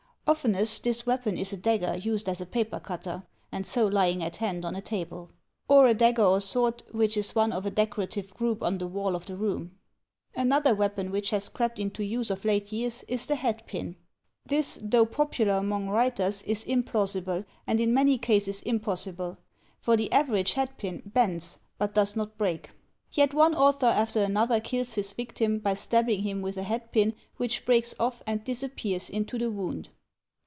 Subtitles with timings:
[0.27, 4.37] Oftenest this weapon is a dagger used as a paper cutter, and so lying at
[4.37, 5.29] hand on a table.
[5.67, 9.13] Or a dagger or sword which is one of a decorative group on the wall
[9.13, 9.71] of the room.
[10.33, 13.95] Another weapon which has crept into use of late years is the hatpin.
[14.45, 19.37] This, though popular among yniters, is implausible and in many cases impossible;
[19.79, 22.69] for the average hatpin bends but does not break.
[23.11, 27.65] Yet one author after another kills his victim by stabbing him with a hatpin which
[27.65, 29.89] breaks off and disappears in the wound.